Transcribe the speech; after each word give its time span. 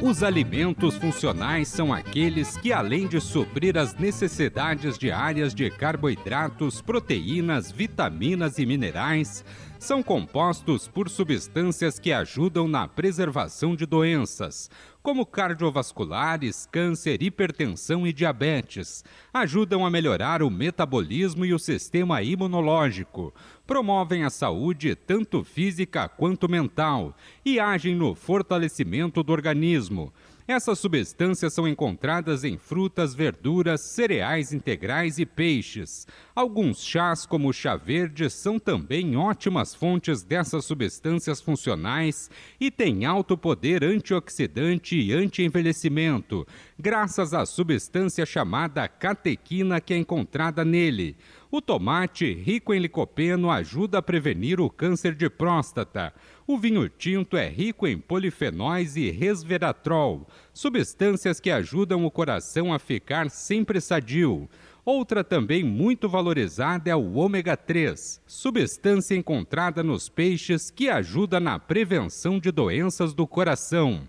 Os 0.00 0.22
alimentos 0.22 0.94
funcionais 0.94 1.66
são 1.66 1.92
aqueles 1.92 2.56
que, 2.56 2.72
além 2.72 3.08
de 3.08 3.20
suprir 3.20 3.76
as 3.76 3.94
necessidades 3.94 4.96
diárias 4.96 5.52
de 5.52 5.68
carboidratos, 5.70 6.80
proteínas, 6.80 7.72
vitaminas 7.72 8.60
e 8.60 8.64
minerais, 8.64 9.44
são 9.76 10.00
compostos 10.00 10.86
por 10.86 11.10
substâncias 11.10 11.98
que 11.98 12.12
ajudam 12.12 12.68
na 12.68 12.86
preservação 12.86 13.74
de 13.74 13.86
doenças, 13.86 14.70
como 15.08 15.24
cardiovasculares, 15.24 16.68
câncer, 16.70 17.22
hipertensão 17.22 18.06
e 18.06 18.12
diabetes. 18.12 19.02
Ajudam 19.32 19.86
a 19.86 19.90
melhorar 19.90 20.42
o 20.42 20.50
metabolismo 20.50 21.46
e 21.46 21.54
o 21.54 21.58
sistema 21.58 22.20
imunológico, 22.20 23.32
promovem 23.66 24.24
a 24.24 24.28
saúde 24.28 24.94
tanto 24.94 25.42
física 25.42 26.10
quanto 26.10 26.46
mental 26.46 27.16
e 27.42 27.58
agem 27.58 27.94
no 27.94 28.14
fortalecimento 28.14 29.22
do 29.22 29.32
organismo. 29.32 30.12
Essas 30.50 30.78
substâncias 30.78 31.52
são 31.52 31.68
encontradas 31.68 32.42
em 32.42 32.56
frutas, 32.56 33.14
verduras, 33.14 33.82
cereais 33.82 34.50
integrais 34.50 35.18
e 35.18 35.26
peixes. 35.26 36.06
Alguns 36.34 36.82
chás, 36.82 37.26
como 37.26 37.50
o 37.50 37.52
chá 37.52 37.76
verde, 37.76 38.30
são 38.30 38.58
também 38.58 39.14
ótimas 39.14 39.74
fontes 39.74 40.22
dessas 40.22 40.64
substâncias 40.64 41.42
funcionais 41.42 42.30
e 42.58 42.70
têm 42.70 43.04
alto 43.04 43.36
poder 43.36 43.84
antioxidante 43.84 44.98
e 44.98 45.12
anti-envelhecimento, 45.12 46.46
graças 46.78 47.34
à 47.34 47.44
substância 47.44 48.24
chamada 48.24 48.88
catequina 48.88 49.82
que 49.82 49.92
é 49.92 49.98
encontrada 49.98 50.64
nele. 50.64 51.14
O 51.50 51.60
tomate, 51.62 52.32
rico 52.32 52.72
em 52.72 52.78
licopeno, 52.78 53.50
ajuda 53.50 53.98
a 53.98 54.02
prevenir 54.02 54.60
o 54.60 54.68
câncer 54.70 55.14
de 55.14 55.30
próstata. 55.30 56.12
O 56.50 56.56
vinho 56.56 56.88
tinto 56.88 57.36
é 57.36 57.46
rico 57.46 57.86
em 57.86 57.98
polifenóis 57.98 58.96
e 58.96 59.10
resveratrol, 59.10 60.26
substâncias 60.54 61.38
que 61.38 61.50
ajudam 61.50 62.06
o 62.06 62.10
coração 62.10 62.72
a 62.72 62.78
ficar 62.78 63.28
sempre 63.28 63.82
sadio. 63.82 64.48
Outra 64.82 65.22
também 65.22 65.62
muito 65.62 66.08
valorizada 66.08 66.88
é 66.88 66.96
o 66.96 67.16
ômega 67.16 67.54
3, 67.54 68.22
substância 68.26 69.14
encontrada 69.14 69.82
nos 69.82 70.08
peixes 70.08 70.70
que 70.70 70.88
ajuda 70.88 71.38
na 71.38 71.58
prevenção 71.58 72.40
de 72.40 72.50
doenças 72.50 73.12
do 73.12 73.26
coração. 73.26 74.04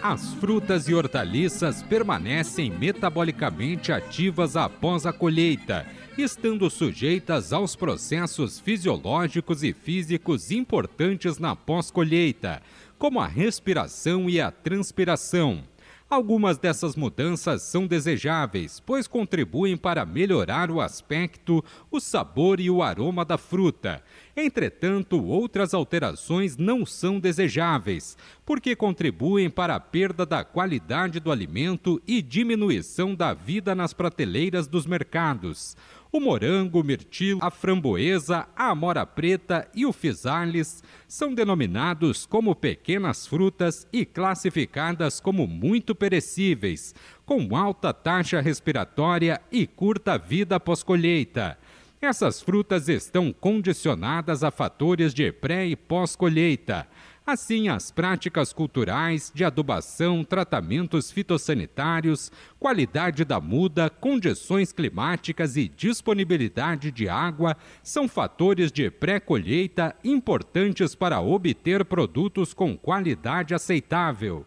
As 0.00 0.32
frutas 0.34 0.86
e 0.86 0.94
hortaliças 0.94 1.82
permanecem 1.82 2.70
metabolicamente 2.70 3.90
ativas 3.90 4.54
após 4.54 5.06
a 5.06 5.12
colheita, 5.12 5.84
estando 6.22 6.70
sujeitas 6.70 7.52
aos 7.52 7.74
processos 7.74 8.60
fisiológicos 8.60 9.62
e 9.64 9.72
físicos 9.72 10.50
importantes 10.50 11.38
na 11.38 11.56
pós-colheita, 11.56 12.62
como 12.98 13.20
a 13.20 13.26
respiração 13.26 14.30
e 14.30 14.40
a 14.40 14.50
transpiração. 14.50 15.64
Algumas 16.08 16.58
dessas 16.58 16.94
mudanças 16.94 17.62
são 17.62 17.86
desejáveis, 17.86 18.78
pois 18.78 19.08
contribuem 19.08 19.76
para 19.76 20.06
melhorar 20.06 20.70
o 20.70 20.80
aspecto, 20.80 21.64
o 21.90 21.98
sabor 21.98 22.60
e 22.60 22.70
o 22.70 22.82
aroma 22.82 23.24
da 23.24 23.36
fruta. 23.36 24.02
Entretanto, 24.36 25.22
outras 25.24 25.72
alterações 25.72 26.56
não 26.56 26.84
são 26.84 27.20
desejáveis, 27.20 28.16
porque 28.44 28.74
contribuem 28.74 29.48
para 29.48 29.76
a 29.76 29.80
perda 29.80 30.26
da 30.26 30.42
qualidade 30.42 31.20
do 31.20 31.30
alimento 31.30 32.02
e 32.06 32.20
diminuição 32.20 33.14
da 33.14 33.32
vida 33.32 33.74
nas 33.76 33.92
prateleiras 33.92 34.66
dos 34.66 34.86
mercados. 34.86 35.76
O 36.10 36.20
morango, 36.20 36.80
o 36.80 36.84
mirtilo, 36.84 37.40
a 37.42 37.50
framboesa, 37.50 38.46
a 38.54 38.70
amora 38.70 39.04
preta 39.04 39.68
e 39.74 39.84
o 39.84 39.92
fisales 39.92 40.82
são 41.08 41.34
denominados 41.34 42.24
como 42.24 42.54
pequenas 42.54 43.26
frutas 43.26 43.86
e 43.92 44.04
classificadas 44.04 45.18
como 45.18 45.46
muito 45.46 45.92
perecíveis, 45.92 46.94
com 47.26 47.56
alta 47.56 47.92
taxa 47.92 48.40
respiratória 48.40 49.40
e 49.50 49.66
curta 49.66 50.16
vida 50.16 50.60
pós-colheita. 50.60 51.58
Essas 52.04 52.42
frutas 52.42 52.90
estão 52.90 53.32
condicionadas 53.32 54.44
a 54.44 54.50
fatores 54.50 55.14
de 55.14 55.32
pré 55.32 55.66
e 55.66 55.74
pós-colheita. 55.74 56.86
Assim, 57.26 57.70
as 57.70 57.90
práticas 57.90 58.52
culturais 58.52 59.32
de 59.34 59.42
adubação, 59.42 60.22
tratamentos 60.22 61.10
fitossanitários, 61.10 62.30
qualidade 62.60 63.24
da 63.24 63.40
muda, 63.40 63.88
condições 63.88 64.70
climáticas 64.70 65.56
e 65.56 65.66
disponibilidade 65.66 66.90
de 66.90 67.08
água 67.08 67.56
são 67.82 68.06
fatores 68.06 68.70
de 68.70 68.90
pré-colheita 68.90 69.96
importantes 70.04 70.94
para 70.94 71.22
obter 71.22 71.86
produtos 71.86 72.52
com 72.52 72.76
qualidade 72.76 73.54
aceitável. 73.54 74.44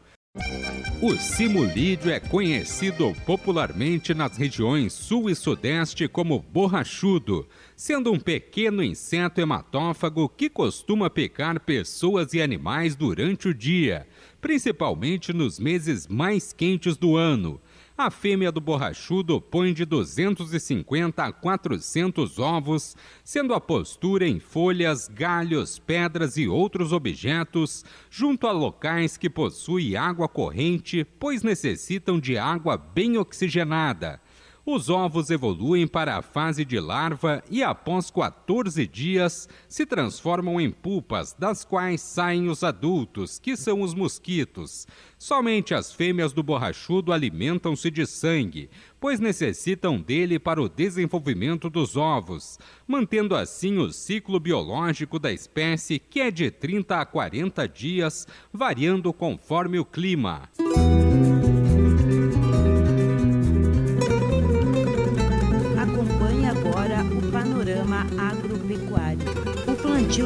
O 1.00 1.16
simulídeo 1.16 2.10
é 2.10 2.20
conhecido 2.20 3.16
popularmente 3.24 4.16
nas 4.16 4.36
regiões 4.36 4.94
sul 4.94 5.30
e 5.30 5.36
sudeste 5.36 6.08
como 6.08 6.40
borrachudo, 6.40 7.48
sendo 7.76 8.12
um 8.12 8.20
pequeno 8.20 8.82
inseto 8.82 9.40
hematófago 9.40 10.28
que 10.28 10.50
costuma 10.50 11.08
picar 11.08 11.60
pessoas 11.60 12.34
e 12.34 12.42
animais 12.42 12.96
durante 12.96 13.48
o 13.48 13.54
dia, 13.54 14.08
principalmente 14.42 15.32
nos 15.32 15.60
meses 15.60 16.08
mais 16.08 16.52
quentes 16.52 16.98
do 16.98 17.16
ano. 17.16 17.62
A 17.98 18.12
fêmea 18.12 18.52
do 18.52 18.62
borrachudo 18.62 19.42
põe 19.42 19.74
de 19.74 19.84
250 19.84 21.24
a 21.24 21.32
400 21.32 22.38
ovos, 22.38 22.96
sendo 23.24 23.56
a 23.56 23.60
postura 23.60 24.28
em 24.28 24.40
folhas, 24.40 25.08
galhos, 25.08 25.80
pedras 25.80 26.38
e 26.38 26.48
outros 26.48 26.94
objetos, 26.94 27.84
junto 28.12 28.46
a 28.46 28.52
locais 28.52 29.18
que 29.18 29.28
possuem 29.28 29.96
água 29.96 30.28
corrente, 30.28 31.04
pois 31.04 31.42
necessitam 31.42 32.20
de 32.20 32.38
água 32.38 32.78
bem 32.78 33.18
oxigenada. 33.18 34.22
Os 34.70 34.90
ovos 34.90 35.30
evoluem 35.30 35.88
para 35.88 36.18
a 36.18 36.22
fase 36.22 36.66
de 36.66 36.78
larva 36.78 37.42
e, 37.50 37.64
após 37.64 38.12
14 38.12 38.86
dias, 38.86 39.48
se 39.66 39.86
transformam 39.86 40.60
em 40.60 40.70
pupas, 40.70 41.34
das 41.40 41.64
quais 41.64 42.02
saem 42.02 42.50
os 42.50 42.66
adultos, 42.66 43.40
que 43.40 43.56
são 43.56 43.80
os 43.80 43.94
mosquitos. 43.94 44.86
Somente 45.18 45.74
as 45.74 45.94
fêmeas 45.94 46.34
do 46.34 46.44
borrachudo 46.44 47.14
alimentam-se 47.14 47.90
de 47.90 48.06
sangue, 48.06 48.70
pois 49.00 49.22
necessitam 49.22 50.02
dele 50.02 50.38
para 50.38 50.62
o 50.62 50.68
desenvolvimento 50.68 51.70
dos 51.70 51.96
ovos, 51.96 52.60
mantendo 52.86 53.38
assim 53.38 53.78
o 53.78 53.94
ciclo 53.94 54.38
biológico 54.38 55.18
da 55.18 55.32
espécie, 55.32 55.98
que 55.98 56.20
é 56.20 56.30
de 56.30 56.52
30 56.52 57.00
a 57.00 57.06
40 57.06 57.66
dias, 57.70 58.28
variando 58.52 59.14
conforme 59.14 59.80
o 59.80 59.86
clima. 59.86 60.50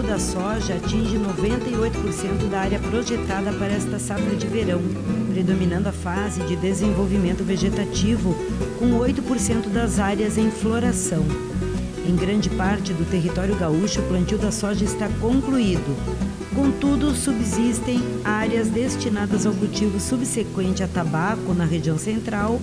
Plantio 0.01 0.03
da 0.03 0.19
soja 0.19 0.75
atinge 0.75 1.17
98% 1.17 2.49
da 2.49 2.61
área 2.61 2.79
projetada 2.79 3.53
para 3.53 3.67
esta 3.67 3.99
safra 3.99 4.35
de 4.35 4.47
verão, 4.47 4.81
predominando 5.31 5.89
a 5.89 5.91
fase 5.91 6.41
de 6.41 6.55
desenvolvimento 6.55 7.43
vegetativo, 7.43 8.35
com 8.79 8.99
8% 8.99 9.69
das 9.69 9.99
áreas 9.99 10.37
em 10.37 10.49
floração. 10.49 11.23
Em 12.05 12.15
grande 12.15 12.49
parte 12.49 12.93
do 12.93 13.09
território 13.09 13.55
gaúcho, 13.55 14.01
o 14.01 14.07
plantio 14.07 14.37
da 14.37 14.51
soja 14.51 14.83
está 14.83 15.07
concluído. 15.19 15.95
Contudo, 16.55 17.13
subsistem 17.15 18.01
áreas 18.25 18.67
destinadas 18.67 19.45
ao 19.45 19.53
cultivo 19.53 19.99
subsequente 19.99 20.83
a 20.83 20.87
tabaco 20.87 21.53
na 21.53 21.63
região 21.63 21.97
central, 21.97 22.59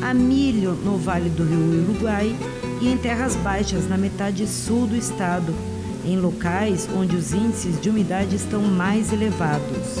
a 0.00 0.12
milho 0.12 0.72
no 0.72 0.96
Vale 0.98 1.30
do 1.30 1.44
Rio 1.44 1.84
Uruguai 1.84 2.36
e 2.80 2.88
em 2.88 2.96
terras 2.96 3.34
baixas 3.36 3.88
na 3.88 3.96
metade 3.96 4.46
sul 4.46 4.86
do 4.86 4.96
estado, 4.96 5.54
em 6.04 6.18
locais 6.18 6.88
onde 6.94 7.16
os 7.16 7.32
índices 7.32 7.80
de 7.80 7.90
umidade 7.90 8.36
estão 8.36 8.62
mais 8.62 9.12
elevados. 9.12 9.98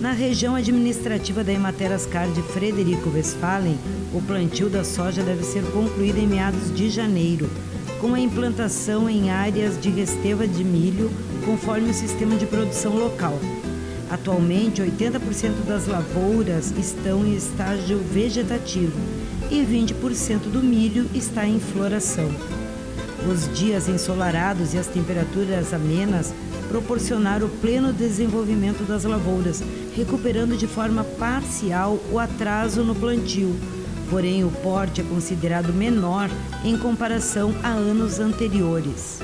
Na 0.00 0.12
região 0.12 0.54
administrativa 0.54 1.42
da 1.42 1.52
Ematerascar 1.52 2.30
de 2.30 2.40
Frederico 2.40 3.10
Westphalen, 3.10 3.76
o 4.14 4.22
plantio 4.22 4.68
da 4.70 4.84
soja 4.84 5.22
deve 5.22 5.42
ser 5.42 5.64
concluído 5.72 6.18
em 6.18 6.26
meados 6.26 6.72
de 6.74 6.88
janeiro, 6.88 7.50
com 8.00 8.14
a 8.14 8.20
implantação 8.20 9.10
em 9.10 9.30
áreas 9.30 9.80
de 9.80 9.90
resteva 9.90 10.46
de 10.46 10.62
milho, 10.62 11.10
conforme 11.44 11.90
o 11.90 11.94
sistema 11.94 12.36
de 12.36 12.46
produção 12.46 12.94
local. 12.96 13.38
Atualmente, 14.10 14.80
80% 14.80 15.66
das 15.66 15.86
lavouras 15.86 16.72
estão 16.78 17.26
em 17.26 17.34
estágio 17.34 17.98
vegetativo 17.98 18.98
e 19.50 19.56
20% 19.62 20.50
do 20.50 20.62
milho 20.62 21.10
está 21.14 21.46
em 21.46 21.58
floração. 21.58 22.30
Os 23.28 23.46
dias 23.54 23.88
ensolarados 23.88 24.72
e 24.72 24.78
as 24.78 24.86
temperaturas 24.86 25.74
amenas 25.74 26.32
proporcionaram 26.68 27.46
o 27.46 27.50
pleno 27.50 27.92
desenvolvimento 27.92 28.84
das 28.84 29.04
lavouras, 29.04 29.62
recuperando 29.94 30.56
de 30.56 30.66
forma 30.66 31.04
parcial 31.04 31.98
o 32.10 32.18
atraso 32.18 32.82
no 32.82 32.94
plantio. 32.94 33.54
Porém, 34.08 34.44
o 34.44 34.50
porte 34.50 35.02
é 35.02 35.04
considerado 35.04 35.74
menor 35.74 36.30
em 36.64 36.78
comparação 36.78 37.54
a 37.62 37.68
anos 37.68 38.18
anteriores. 38.18 39.20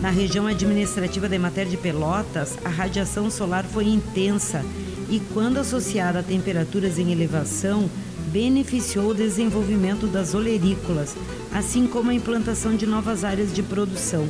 Na 0.00 0.10
região 0.10 0.48
administrativa 0.48 1.28
da 1.28 1.36
Emater 1.36 1.66
de 1.66 1.76
Pelotas, 1.76 2.58
a 2.64 2.68
radiação 2.68 3.30
solar 3.30 3.64
foi 3.64 3.84
intensa 3.86 4.64
e, 5.08 5.20
quando 5.32 5.58
associada 5.58 6.18
a 6.18 6.22
temperaturas 6.24 6.98
em 6.98 7.12
elevação, 7.12 7.88
beneficiou 8.26 9.10
o 9.10 9.14
desenvolvimento 9.14 10.06
das 10.06 10.34
olerícolas, 10.34 11.16
assim 11.52 11.86
como 11.86 12.10
a 12.10 12.14
implantação 12.14 12.76
de 12.76 12.86
novas 12.86 13.24
áreas 13.24 13.52
de 13.52 13.62
produção. 13.62 14.26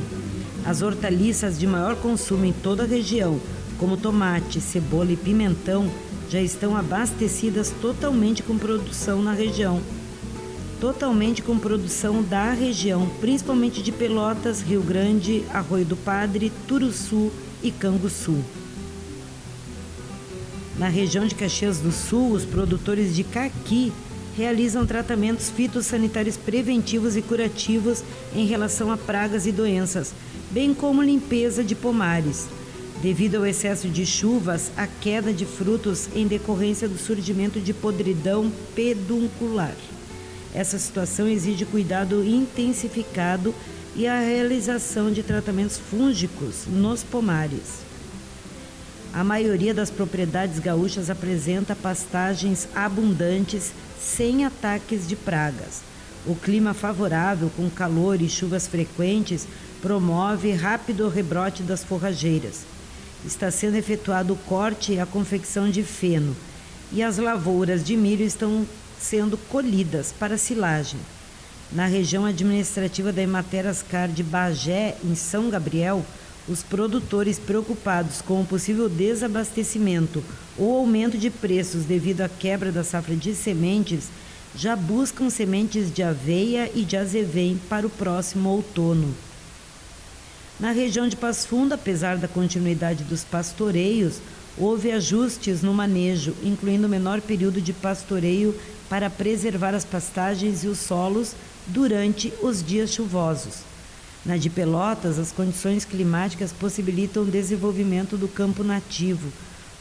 As 0.65 0.81
hortaliças 0.81 1.57
de 1.57 1.65
maior 1.65 1.95
consumo 1.95 2.45
em 2.45 2.53
toda 2.53 2.83
a 2.83 2.87
região, 2.87 3.39
como 3.77 3.97
tomate, 3.97 4.59
cebola 4.59 5.11
e 5.11 5.17
pimentão, 5.17 5.89
já 6.29 6.41
estão 6.41 6.75
abastecidas 6.75 7.73
totalmente 7.81 8.43
com 8.43 8.57
produção 8.57 9.21
na 9.21 9.33
região 9.33 9.81
totalmente 10.79 11.41
com 11.41 11.57
produção 11.57 12.21
da 12.21 12.51
região, 12.51 13.09
principalmente 13.19 13.81
de 13.81 13.91
Pelotas, 13.91 14.61
Rio 14.61 14.81
Grande, 14.81 15.43
Arroio 15.51 15.85
do 15.85 15.97
Padre, 15.97 16.51
Turuçu 16.67 17.31
e 17.63 17.71
Canguçu. 17.71 18.37
Na 20.77 20.87
região 20.87 21.25
de 21.25 21.33
Caxias 21.33 21.79
do 21.79 21.91
Sul, 21.91 22.31
os 22.33 22.45
produtores 22.45 23.15
de 23.15 23.23
caqui 23.23 23.91
realizam 24.37 24.85
tratamentos 24.85 25.49
fitossanitários 25.49 26.37
preventivos 26.37 27.17
e 27.17 27.21
curativos 27.23 28.03
em 28.35 28.45
relação 28.45 28.91
a 28.91 28.97
pragas 28.97 29.47
e 29.47 29.51
doenças, 29.51 30.13
bem 30.51 30.75
como 30.75 31.01
limpeza 31.01 31.63
de 31.63 31.73
pomares. 31.73 32.47
Devido 33.01 33.37
ao 33.37 33.45
excesso 33.45 33.89
de 33.89 34.05
chuvas, 34.05 34.71
a 34.77 34.85
queda 34.85 35.33
de 35.33 35.45
frutos 35.45 36.09
em 36.15 36.27
decorrência 36.27 36.87
do 36.87 36.97
surgimento 36.97 37.59
de 37.59 37.73
podridão 37.73 38.51
peduncular. 38.75 39.75
Essa 40.53 40.77
situação 40.77 41.27
exige 41.27 41.65
cuidado 41.65 42.23
intensificado 42.23 43.53
e 43.95 44.05
a 44.07 44.19
realização 44.19 45.11
de 45.11 45.23
tratamentos 45.23 45.77
fúngicos 45.77 46.65
nos 46.67 47.03
pomares. 47.03 47.86
A 49.13 49.23
maioria 49.23 49.73
das 49.73 49.89
propriedades 49.89 50.59
gaúchas 50.59 51.09
apresenta 51.09 51.75
pastagens 51.75 52.67
abundantes 52.75 53.71
sem 53.99 54.45
ataques 54.45 55.07
de 55.07 55.15
pragas. 55.15 55.81
O 56.25 56.35
clima 56.35 56.73
favorável, 56.73 57.49
com 57.55 57.69
calor 57.69 58.21
e 58.21 58.29
chuvas 58.29 58.67
frequentes, 58.67 59.47
promove 59.81 60.51
rápido 60.51 61.07
rebrote 61.07 61.63
das 61.63 61.83
forrageiras. 61.83 62.65
Está 63.25 63.49
sendo 63.49 63.75
efetuado 63.75 64.33
o 64.33 64.37
corte 64.37 64.93
e 64.93 64.99
a 64.99 65.05
confecção 65.05 65.69
de 65.69 65.83
feno, 65.83 66.35
e 66.91 67.01
as 67.01 67.17
lavouras 67.17 67.83
de 67.83 67.95
milho 67.95 68.25
estão 68.25 68.67
sendo 68.99 69.37
colhidas 69.37 70.13
para 70.17 70.37
silagem. 70.37 70.99
Na 71.71 71.85
região 71.85 72.25
administrativa 72.25 73.11
da 73.11 73.21
Emater 73.21 73.65
Ascar 73.67 74.07
de 74.07 74.23
Bagé, 74.23 74.95
em 75.03 75.15
São 75.15 75.49
Gabriel, 75.49 76.05
os 76.47 76.63
produtores 76.63 77.37
preocupados 77.37 78.21
com 78.21 78.41
o 78.41 78.45
possível 78.45 78.87
desabastecimento 78.87 80.23
ou 80.57 80.77
aumento 80.77 81.17
de 81.17 81.29
preços 81.29 81.83
devido 81.83 82.21
à 82.21 82.29
quebra 82.29 82.71
da 82.71 82.83
safra 82.83 83.15
de 83.15 83.35
sementes 83.35 84.09
já 84.55 84.75
buscam 84.75 85.29
sementes 85.29 85.93
de 85.93 86.01
aveia 86.01 86.71
e 86.73 86.83
de 86.83 86.97
azevém 86.97 87.59
para 87.69 87.85
o 87.85 87.89
próximo 87.89 88.49
outono. 88.49 89.13
Na 90.59 90.71
região 90.71 91.07
de 91.07 91.15
Passo 91.15 91.47
Fundo, 91.47 91.73
apesar 91.73 92.17
da 92.17 92.27
continuidade 92.27 93.03
dos 93.03 93.23
pastoreios, 93.23 94.19
houve 94.57 94.91
ajustes 94.91 95.61
no 95.61 95.73
manejo, 95.73 96.33
incluindo 96.43 96.89
menor 96.89 97.21
período 97.21 97.61
de 97.61 97.71
pastoreio 97.73 98.55
para 98.89 99.09
preservar 99.09 99.75
as 99.75 99.85
pastagens 99.85 100.63
e 100.63 100.67
os 100.67 100.79
solos 100.79 101.35
durante 101.67 102.33
os 102.41 102.63
dias 102.63 102.91
chuvosos. 102.91 103.59
Na 104.25 104.35
de 104.35 104.49
Pelotas, 104.49 105.19
as 105.19 105.31
condições 105.31 105.85
climáticas 105.85 106.51
possibilitam 106.51 107.23
o 107.23 107.31
desenvolvimento 107.31 108.17
do 108.17 108.27
campo 108.27 108.63
nativo, 108.63 109.31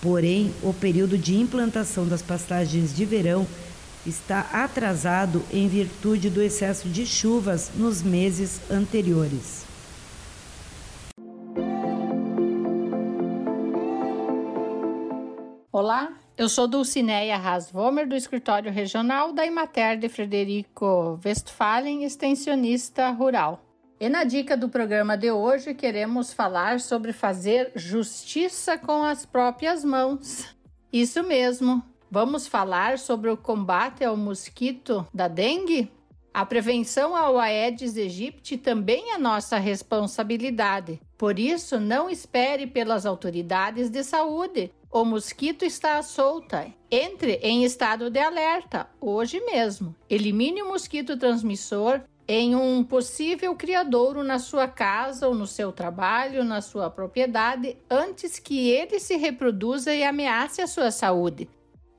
porém, 0.01 0.53
o 0.63 0.73
período 0.73 1.19
de 1.19 1.37
implantação 1.37 2.07
das 2.07 2.23
pastagens 2.23 2.95
de 2.95 3.05
verão 3.05 3.47
está 4.07 4.41
atrasado 4.53 5.43
em 5.53 5.67
virtude 5.67 6.31
do 6.31 6.41
excesso 6.41 6.89
de 6.89 7.05
chuvas 7.05 7.73
nos 7.75 8.03
meses 8.03 8.61
anteriores. 8.71 9.67
Olá, 15.73 16.13
eu 16.39 16.49
sou 16.49 16.67
Dulcineia 16.67 17.37
Rasvomer, 17.37 18.09
do 18.09 18.15
escritório 18.15 18.73
regional 18.73 19.33
da 19.33 19.45
Imater 19.45 19.99
de 19.99 20.09
Frederico 20.09 21.21
Westphalen, 21.23 22.05
extensionista 22.05 23.11
rural. 23.11 23.66
E 23.99 24.11
na 24.11 24.25
dica 24.25 24.59
do 24.59 24.69
programa 24.69 25.17
de 25.17 25.31
hoje, 25.31 25.73
queremos 25.73 26.31
falar 26.31 26.81
sobre 26.81 27.15
fazer 27.15 27.73
justiça 27.75 28.77
com 28.77 29.03
as 29.03 29.25
próprias 29.25 29.83
mãos. 29.83 30.55
Isso 30.93 31.23
mesmo, 31.23 31.83
vamos 32.11 32.47
falar 32.47 32.99
sobre 32.99 33.31
o 33.31 33.39
combate 33.39 34.05
ao 34.05 34.15
mosquito 34.15 35.07
da 35.15 35.29
dengue? 35.29 35.91
A 36.33 36.45
prevenção 36.45 37.17
ao 37.17 37.39
Aedes 37.39 37.97
aegypti 37.97 38.59
também 38.59 39.15
é 39.15 39.17
nossa 39.17 39.57
responsabilidade. 39.57 41.01
Por 41.17 41.39
isso, 41.39 41.81
não 41.81 42.11
espere 42.11 42.67
pelas 42.67 43.07
autoridades 43.07 43.89
de 43.89 44.05
saúde. 44.05 44.71
O 44.93 45.07
mosquito 45.07 45.65
está 45.65 45.97
à 45.97 46.03
solta. 46.03 46.67
Entre 46.91 47.37
em 47.43 47.65
estado 47.65 48.11
de 48.11 48.19
alerta 48.19 48.87
hoje 49.01 49.41
mesmo. 49.41 49.97
Elimine 50.11 50.61
o 50.61 50.69
mosquito 50.69 51.17
transmissor 51.17 52.03
em 52.29 52.55
um 52.57 52.83
possível 52.83 53.55
criadouro 53.55 54.23
na 54.23 54.39
sua 54.39 54.67
casa 54.67 55.29
ou 55.29 55.35
no 55.35 55.47
seu 55.47 55.71
trabalho, 55.71 56.45
na 56.45 56.61
sua 56.61 56.91
propriedade, 56.91 57.77
antes 57.89 58.39
que 58.39 58.71
ele 58.71 58.99
se 58.99 59.17
reproduza 59.17 59.95
e 59.95 60.03
ameace 60.03 60.61
a 60.61 60.67
sua 60.67 60.91
saúde. 60.91 61.49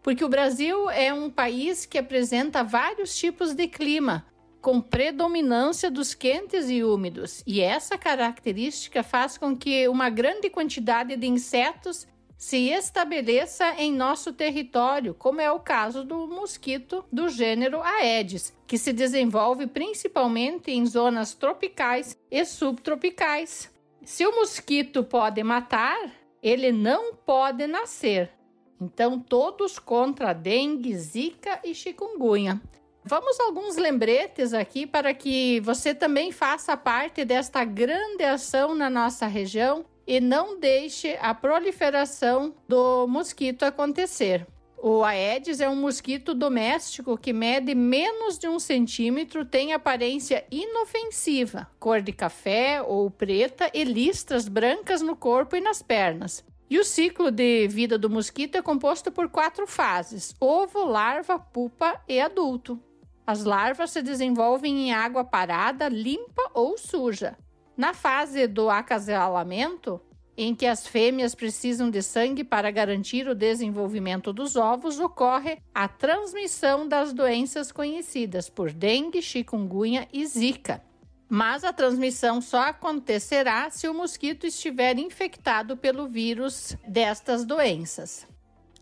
Porque 0.04 0.24
o 0.24 0.30
Brasil 0.30 0.90
é 0.90 1.14
um 1.14 1.30
país 1.30 1.86
que 1.86 1.98
apresenta 1.98 2.64
vários 2.64 3.16
tipos 3.18 3.54
de 3.54 3.68
clima, 3.68 4.26
com 4.62 4.82
predominância 4.82 5.90
dos 5.90 6.14
quentes 6.14 6.70
e 6.70 6.84
úmidos, 6.84 7.42
e 7.48 7.62
essa 7.62 7.98
característica 7.98 9.04
faz 9.04 9.38
com 9.38 9.56
que 9.56 9.88
uma 9.88 10.10
grande 10.10 10.50
quantidade 10.50 11.16
de 11.16 11.28
insetos 11.28 12.06
se 12.38 12.70
estabeleça 12.70 13.74
em 13.80 13.92
nosso 13.92 14.32
território, 14.32 15.16
como 15.16 15.42
é 15.42 15.52
o 15.52 15.60
caso 15.60 16.04
do 16.04 16.28
mosquito 16.28 17.04
do 17.12 17.28
gênero 17.30 17.82
Aedes, 17.82 18.56
que 18.68 18.78
se 18.78 18.94
desenvolve 18.94 19.66
principalmente 19.66 20.72
em 20.72 20.86
zonas 20.86 21.34
tropicais 21.34 22.16
e 22.30 22.46
subtropicais. 22.46 23.72
Se 24.04 24.26
o 24.26 24.36
mosquito 24.36 25.04
pode 25.04 25.44
matar, 25.44 26.12
ele 26.42 26.72
não 26.72 27.16
pode 27.16 27.66
nascer. 27.66 28.32
Então, 28.80 29.20
todos 29.20 29.80
contra 29.80 30.32
dengue, 30.32 30.96
zika 30.96 31.60
e 31.64 31.74
chikungunya. 31.74 32.62
Vamos 33.04 33.40
alguns 33.40 33.78
lembretes 33.78 34.54
aqui 34.54 34.86
para 34.86 35.14
que 35.14 35.60
você 35.62 35.96
também 35.96 36.32
faça 36.32 36.78
parte 36.78 37.26
desta 37.26 37.64
grande 37.64 38.24
ação 38.24 38.76
na 38.76 38.90
nossa 38.90 39.26
região 39.26 39.86
e 40.08 40.22
não 40.22 40.58
deixe 40.58 41.18
a 41.22 41.34
proliferação 41.34 42.56
do 42.68 43.06
mosquito 43.08 43.64
acontecer. 43.64 44.48
O 44.82 45.04
Aedes 45.04 45.60
é 45.60 45.68
um 45.68 45.76
mosquito 45.76 46.34
doméstico 46.34 47.18
que 47.18 47.34
mede 47.34 47.74
menos 47.74 48.38
de 48.38 48.48
um 48.48 48.60
centímetro, 48.60 49.44
tem 49.44 49.74
aparência 49.74 50.46
inofensiva, 50.50 51.68
cor 51.80 52.00
de 52.00 52.14
café 52.14 52.82
ou 52.82 53.10
preta 53.10 53.70
e 53.74 53.84
listras 53.84 54.48
brancas 54.48 55.02
no 55.02 55.16
corpo 55.16 55.56
e 55.56 55.62
nas 55.62 55.82
pernas. 55.82 56.46
E 56.70 56.78
o 56.78 56.84
ciclo 56.84 57.32
de 57.32 57.68
vida 57.68 57.98
do 57.98 58.10
mosquito 58.10 58.56
é 58.56 58.62
composto 58.62 59.12
por 59.12 59.30
quatro 59.30 59.66
fases: 59.66 60.36
ovo, 60.40 60.86
larva, 60.86 61.40
pupa 61.40 62.00
e 62.08 62.22
adulto. 62.22 62.80
As 63.26 63.44
larvas 63.44 63.92
se 63.92 64.02
desenvolvem 64.02 64.88
em 64.88 64.94
água 64.94 65.24
parada, 65.24 65.90
limpa 65.90 66.52
ou 66.54 66.78
suja. 66.78 67.36
Na 67.78 67.94
fase 67.94 68.48
do 68.48 68.72
acasalamento, 68.72 70.02
em 70.36 70.56
que 70.56 70.66
as 70.66 70.88
fêmeas 70.88 71.36
precisam 71.36 71.92
de 71.92 72.02
sangue 72.02 72.44
para 72.44 72.72
garantir 72.72 73.28
o 73.28 73.36
desenvolvimento 73.36 74.34
dos 74.34 74.56
ovos, 74.56 75.00
ocorre 75.00 75.60
a 75.76 75.88
transmissão 75.88 76.88
das 76.88 77.14
doenças 77.14 77.72
conhecidas 77.72 78.50
por 78.50 78.72
dengue, 78.72 79.22
chikungunya 79.22 80.08
e 80.12 80.26
zika. 80.26 80.84
Mas 81.30 81.64
a 81.64 81.72
transmissão 81.72 82.42
só 82.42 82.62
acontecerá 82.62 83.70
se 83.70 83.88
o 83.88 83.94
mosquito 83.94 84.48
estiver 84.48 84.98
infectado 84.98 85.78
pelo 85.78 86.08
vírus 86.08 86.76
destas 86.88 87.46
doenças. 87.46 88.26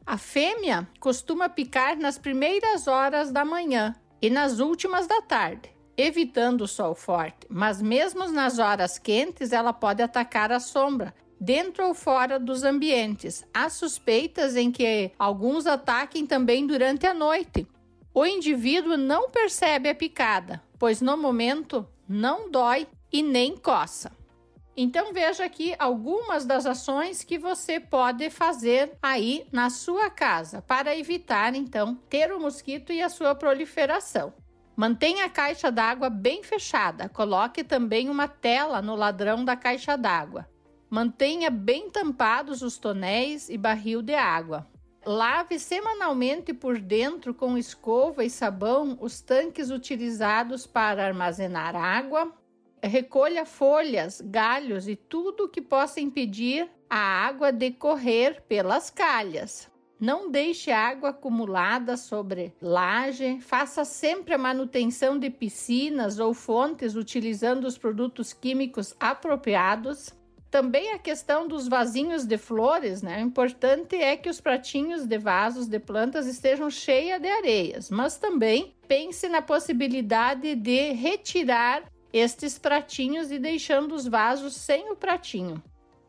A 0.05 0.17
fêmea 0.17 0.87
costuma 1.01 1.49
picar 1.49 1.97
nas 1.97 2.17
primeiras 2.17 2.87
horas 2.87 3.29
da 3.29 3.43
manhã 3.43 3.93
e 4.21 4.29
nas 4.29 4.59
últimas 4.59 5.05
da 5.05 5.21
tarde. 5.21 5.74
Evitando 5.97 6.61
o 6.61 6.67
sol 6.67 6.95
forte, 6.95 7.47
mas 7.49 7.81
mesmo 7.81 8.27
nas 8.31 8.59
horas 8.59 8.97
quentes 8.97 9.51
ela 9.51 9.73
pode 9.73 10.01
atacar 10.01 10.51
a 10.51 10.59
sombra, 10.59 11.13
dentro 11.39 11.87
ou 11.87 11.93
fora 11.93 12.39
dos 12.39 12.63
ambientes. 12.63 13.45
Há 13.53 13.69
suspeitas 13.69 14.55
em 14.55 14.71
que 14.71 15.11
alguns 15.17 15.67
ataquem 15.67 16.25
também 16.25 16.65
durante 16.65 17.05
a 17.05 17.13
noite. 17.13 17.67
O 18.13 18.25
indivíduo 18.25 18.95
não 18.95 19.29
percebe 19.29 19.89
a 19.89 19.95
picada, 19.95 20.61
pois 20.79 21.01
no 21.01 21.17
momento 21.17 21.87
não 22.07 22.49
dói 22.49 22.87
e 23.11 23.21
nem 23.21 23.55
coça. 23.57 24.11
Então 24.77 25.13
veja 25.13 25.45
aqui 25.45 25.73
algumas 25.79 26.45
das 26.45 26.65
ações 26.65 27.23
que 27.23 27.37
você 27.37 27.79
pode 27.79 28.29
fazer 28.29 28.91
aí 29.01 29.47
na 29.49 29.69
sua 29.69 30.09
casa 30.09 30.61
para 30.61 30.97
evitar 30.97 31.55
então 31.55 31.95
ter 32.09 32.31
o 32.33 32.39
mosquito 32.39 32.91
e 32.91 33.01
a 33.01 33.07
sua 33.07 33.33
proliferação. 33.33 34.33
Mantenha 34.75 35.25
a 35.25 35.29
caixa 35.29 35.71
d'água 35.71 36.09
bem 36.09 36.43
fechada. 36.43 37.07
Coloque 37.07 37.63
também 37.63 38.09
uma 38.09 38.27
tela 38.27 38.81
no 38.81 38.93
ladrão 38.93 39.45
da 39.45 39.55
caixa 39.55 39.95
d'água. 39.95 40.49
Mantenha 40.89 41.49
bem 41.49 41.89
tampados 41.89 42.61
os 42.61 42.77
tonéis 42.77 43.49
e 43.49 43.57
barril 43.57 44.01
de 44.01 44.13
água. 44.13 44.67
Lave 45.05 45.59
semanalmente 45.59 46.53
por 46.53 46.77
dentro 46.77 47.33
com 47.33 47.57
escova 47.57 48.25
e 48.25 48.29
sabão 48.29 48.97
os 48.99 49.21
tanques 49.21 49.69
utilizados 49.69 50.67
para 50.67 51.05
armazenar 51.05 51.75
água, 51.75 52.33
recolha 52.83 53.45
folhas, 53.45 54.19
galhos 54.19 54.87
e 54.87 54.95
tudo 54.95 55.47
que 55.47 55.61
possa 55.61 56.01
impedir 56.01 56.69
a 56.89 56.97
água 56.97 57.51
de 57.51 57.71
correr 57.71 58.41
pelas 58.41 58.89
calhas. 58.89 59.69
Não 59.99 60.29
deixe 60.29 60.71
água 60.71 61.09
acumulada 61.09 61.95
sobre 61.95 62.53
laje. 62.61 63.39
Faça 63.39 63.85
sempre 63.85 64.33
a 64.33 64.37
manutenção 64.37 65.17
de 65.17 65.29
piscinas 65.29 66.19
ou 66.19 66.33
fontes 66.33 66.95
utilizando 66.95 67.65
os 67.65 67.77
produtos 67.77 68.33
químicos 68.33 68.93
apropriados. 68.99 70.13
Também 70.51 70.91
a 70.91 70.99
questão 70.99 71.47
dos 71.47 71.67
vasinhos 71.67 72.25
de 72.25 72.37
flores, 72.37 73.01
né? 73.01 73.17
O 73.17 73.25
importante 73.25 73.95
é 73.95 74.15
que 74.15 74.29
os 74.29 74.39
pratinhos 74.39 75.05
de 75.05 75.17
vasos 75.17 75.67
de 75.67 75.79
plantas 75.79 76.27
estejam 76.27 76.69
cheios 76.69 77.21
de 77.21 77.27
areias, 77.27 77.89
mas 77.89 78.17
também 78.17 78.75
pense 78.87 79.27
na 79.27 79.41
possibilidade 79.41 80.55
de 80.55 80.91
retirar 80.91 81.83
estes 82.13 82.57
pratinhos 82.57 83.31
e 83.31 83.39
deixando 83.39 83.93
os 83.93 84.07
vasos 84.07 84.55
sem 84.55 84.89
o 84.89 84.95
pratinho. 84.95 85.61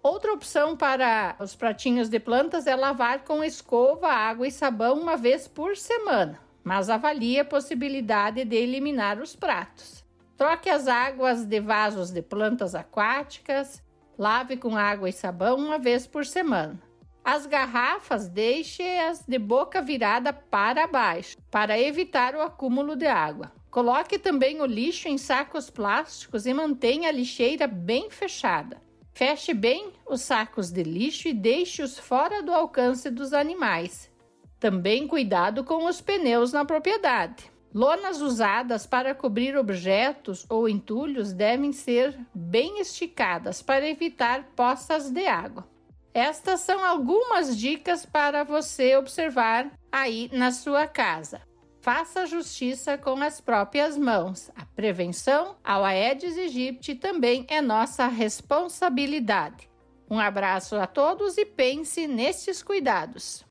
Outra 0.08 0.32
opção 0.32 0.76
para 0.76 1.34
os 1.40 1.56
pratinhos 1.56 2.08
de 2.08 2.20
plantas 2.20 2.68
é 2.68 2.76
lavar 2.76 3.25
com 3.25 3.42
escova, 3.42 4.06
água 4.06 4.46
e 4.46 4.52
sabão 4.52 5.00
uma 5.00 5.16
vez 5.16 5.48
por 5.48 5.76
semana, 5.76 6.38
mas 6.62 6.88
avalie 6.88 7.40
a 7.40 7.44
possibilidade 7.44 8.44
de 8.44 8.54
eliminar 8.54 9.18
os 9.20 9.34
pratos. 9.34 10.04
Troque 10.36 10.70
as 10.70 10.86
águas 10.86 11.44
de 11.44 11.58
vasos 11.58 12.12
de 12.12 12.22
plantas 12.22 12.76
aquáticas, 12.76 13.82
lave 14.16 14.56
com 14.56 14.76
água 14.76 15.08
e 15.08 15.12
sabão 15.12 15.56
uma 15.56 15.76
vez 15.76 16.06
por 16.06 16.25
semana. 16.25 16.80
As 17.25 17.44
garrafas 17.44 18.28
deixe-as 18.28 19.25
de 19.26 19.40
boca 19.40 19.82
virada 19.82 20.32
para 20.32 20.86
baixo, 20.86 21.36
para 21.50 21.80
evitar 21.80 22.36
o 22.36 22.42
acúmulo 22.42 22.94
de 22.94 23.08
água. 23.08 23.50
Coloque 23.72 24.20
também 24.20 24.60
o 24.60 24.66
lixo 24.66 25.08
em 25.08 25.18
sacos 25.18 25.68
plásticos 25.68 26.46
e 26.46 26.54
mantenha 26.54 27.08
a 27.08 27.12
lixeira 27.12 27.66
bem 27.66 28.08
fechada. 28.08 28.85
Feche 29.16 29.54
bem 29.54 29.94
os 30.06 30.20
sacos 30.20 30.70
de 30.70 30.82
lixo 30.82 31.26
e 31.26 31.32
deixe-os 31.32 31.99
fora 31.99 32.42
do 32.42 32.52
alcance 32.52 33.08
dos 33.08 33.32
animais. 33.32 34.12
Também 34.61 35.08
cuidado 35.08 35.64
com 35.64 35.87
os 35.87 36.02
pneus 36.02 36.52
na 36.52 36.66
propriedade. 36.66 37.50
Lonas 37.73 38.20
usadas 38.20 38.87
para 38.87 39.14
cobrir 39.14 39.56
objetos 39.56 40.44
ou 40.50 40.68
entulhos 40.68 41.32
devem 41.32 41.73
ser 41.73 42.14
bem 42.35 42.78
esticadas 42.78 43.62
para 43.62 43.88
evitar 43.88 44.50
poças 44.54 45.11
de 45.11 45.26
água. 45.26 45.66
Estas 46.12 46.61
são 46.61 46.85
algumas 46.85 47.56
dicas 47.56 48.04
para 48.04 48.44
você 48.44 48.99
observar 48.99 49.73
aí 49.90 50.28
na 50.30 50.52
sua 50.52 50.87
casa 50.87 51.40
faça 51.86 52.26
justiça 52.26 52.98
com 52.98 53.22
as 53.22 53.40
próprias 53.40 53.96
mãos. 53.96 54.50
A 54.56 54.66
prevenção 54.66 55.54
ao 55.62 55.84
Aedes 55.84 56.36
aegypti 56.36 56.96
também 56.96 57.46
é 57.46 57.60
nossa 57.60 58.08
responsabilidade. 58.08 59.70
Um 60.10 60.18
abraço 60.18 60.74
a 60.74 60.88
todos 60.88 61.38
e 61.38 61.46
pense 61.46 62.08
nestes 62.08 62.60
cuidados. 62.60 63.45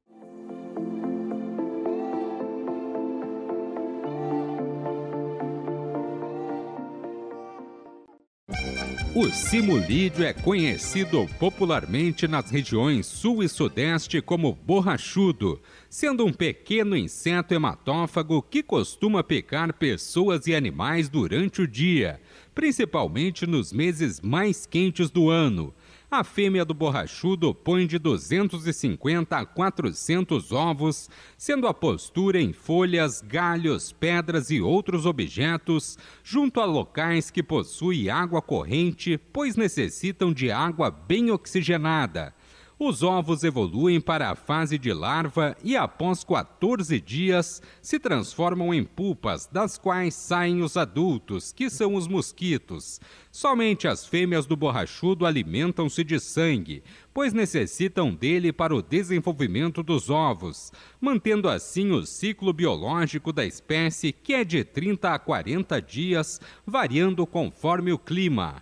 O 9.17 9.29
simulídeo 9.29 10.25
é 10.25 10.33
conhecido 10.33 11.25
popularmente 11.39 12.27
nas 12.27 12.51
regiões 12.51 13.05
sul 13.05 13.41
e 13.43 13.47
sudeste 13.47 14.21
como 14.21 14.53
borrachudo, 14.53 15.61
sendo 15.89 16.25
um 16.25 16.33
pequeno 16.33 16.97
inseto 16.97 17.53
hematófago 17.53 18.41
que 18.41 18.61
costuma 18.61 19.23
picar 19.23 19.71
pessoas 19.71 20.47
e 20.47 20.53
animais 20.53 21.07
durante 21.07 21.61
o 21.61 21.67
dia, 21.67 22.19
principalmente 22.53 23.47
nos 23.47 23.71
meses 23.71 24.19
mais 24.19 24.65
quentes 24.65 25.09
do 25.09 25.29
ano. 25.29 25.73
A 26.09 26.23
fêmea 26.23 26.63
do 26.63 26.73
borrachudo 26.73 27.53
põe 27.53 27.87
de 27.87 27.97
250 27.97 29.35
a 29.35 29.45
400 29.45 30.51
ovos, 30.51 31.09
sendo 31.35 31.67
a 31.67 31.73
postura 31.73 32.39
em 32.39 32.53
folhas, 32.53 33.21
galhos, 33.21 33.91
pedras 33.91 34.51
e 34.51 34.61
outros 34.61 35.05
objetos, 35.07 35.97
junto 36.23 36.61
a 36.61 36.65
locais 36.65 37.31
que 37.31 37.41
possuem 37.41 38.09
água 38.09 38.41
corrente, 38.41 39.17
pois 39.33 39.55
necessitam 39.55 40.31
de 40.31 40.51
água 40.51 40.91
bem 40.91 41.31
oxigenada. 41.31 42.33
Os 42.77 43.03
ovos 43.03 43.45
evoluem 43.45 44.01
para 44.01 44.29
a 44.29 44.35
fase 44.35 44.77
de 44.77 44.91
larva 44.91 45.55
e, 45.63 45.77
após 45.77 46.25
14 46.25 46.99
dias, 46.99 47.61
se 47.81 47.97
transformam 47.97 48.73
em 48.73 48.83
pupas, 48.83 49.47
das 49.49 49.77
quais 49.77 50.13
saem 50.13 50.61
os 50.61 50.75
adultos, 50.75 51.53
que 51.53 51.69
são 51.69 51.95
os 51.95 52.05
mosquitos. 52.05 52.99
Somente 53.31 53.87
as 53.87 54.05
fêmeas 54.05 54.45
do 54.45 54.57
borrachudo 54.57 55.25
alimentam-se 55.25 56.03
de 56.03 56.19
sangue, 56.19 56.83
pois 57.13 57.31
necessitam 57.31 58.13
dele 58.13 58.51
para 58.51 58.75
o 58.75 58.81
desenvolvimento 58.81 59.81
dos 59.81 60.09
ovos, 60.09 60.73
mantendo 60.99 61.47
assim 61.47 61.91
o 61.91 62.05
ciclo 62.05 62.51
biológico 62.51 63.31
da 63.31 63.45
espécie, 63.45 64.11
que 64.11 64.33
é 64.33 64.43
de 64.43 64.65
30 64.65 65.13
a 65.13 65.17
40 65.17 65.81
dias, 65.81 66.41
variando 66.65 67.25
conforme 67.25 67.93
o 67.93 67.97
clima. 67.97 68.61